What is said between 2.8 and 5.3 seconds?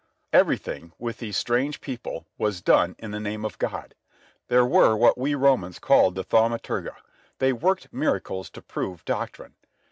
in the name of God. There were what